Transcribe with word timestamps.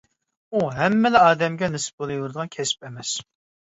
ئۇ 0.49 0.61
ھەممىلا 0.77 1.23
ئادەمگە 1.27 1.71
نېسىپ 1.77 2.05
بولۇۋېرىدىغان 2.05 2.55
كەسىپ 2.61 2.93
ئەمەس. 2.95 3.19